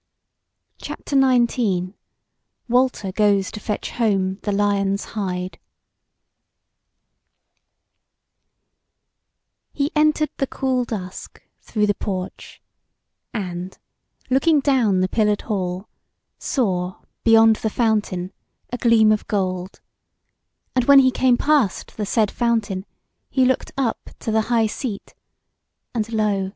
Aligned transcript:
CHAPTER 0.81 1.15
XIX: 1.15 1.91
WALTER 2.67 3.11
GOES 3.11 3.51
TO 3.51 3.59
FETCH 3.59 3.91
HOME 3.91 4.39
THE 4.41 4.51
LION'S 4.51 5.03
HIDE 5.13 5.59
He 9.73 9.91
entered 9.95 10.31
the 10.37 10.47
cool 10.47 10.85
dusk 10.85 11.39
through 11.61 11.85
the 11.85 11.93
porch, 11.93 12.63
and, 13.31 13.77
looking 14.31 14.59
down 14.59 15.01
the 15.01 15.07
pillared 15.07 15.43
hall, 15.43 15.87
saw 16.39 16.95
beyond 17.23 17.57
the 17.57 17.69
fountain 17.69 18.33
a 18.73 18.79
gleam 18.79 19.11
of 19.11 19.27
gold, 19.27 19.81
and 20.75 20.85
when 20.85 20.97
he 20.97 21.11
came 21.11 21.37
past 21.37 21.95
the 21.97 22.07
said 22.07 22.31
fountain 22.31 22.87
he 23.29 23.45
looked 23.45 23.71
up 23.77 24.09
to 24.17 24.31
the 24.31 24.41
high 24.49 24.65
seat, 24.65 25.13
and 25.93 26.11
lo! 26.11 26.49